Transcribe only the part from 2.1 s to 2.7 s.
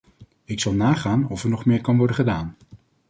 gedaan.